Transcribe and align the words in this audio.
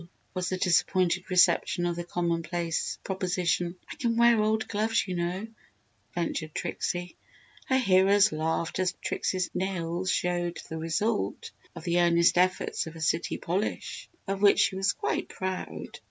was 0.33 0.49
the 0.49 0.57
disappointed 0.57 1.29
reception 1.29 1.85
of 1.85 1.95
the 1.95 2.03
commonplace 2.03 2.97
proposition. 3.03 3.75
"I 3.87 3.95
can 3.97 4.17
wear 4.17 4.41
old 4.41 4.67
gloves, 4.67 5.07
you 5.07 5.13
know," 5.15 5.45
ventured 6.15 6.55
Trixie. 6.55 7.15
Her 7.67 7.77
hearers 7.77 8.31
laughed 8.31 8.79
as 8.79 8.95
Trixie's 9.03 9.51
nails 9.53 10.09
still 10.11 10.31
showed 10.47 10.59
the 10.67 10.79
result 10.79 11.51
of 11.75 11.83
the 11.83 12.01
earnest 12.01 12.39
efforts 12.39 12.87
of 12.87 12.95
a 12.95 12.99
city 12.99 13.37
polish, 13.37 14.09
of 14.27 14.41
which 14.41 14.59
she 14.61 14.75
was 14.75 14.91
quite 14.91 15.29
proud. 15.29 15.99